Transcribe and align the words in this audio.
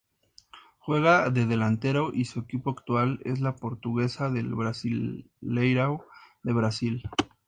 Juega 0.79 1.29
de 1.29 1.45
delantero 1.45 2.09
y 2.11 2.25
su 2.25 2.39
equipo 2.39 2.71
actual 2.71 3.19
es 3.23 3.39
el 3.39 3.53
Portuguesa 3.53 4.31
del 4.31 4.55
Brasileirao 4.55 6.07
de 6.41 6.53
Brasil. 6.53 7.03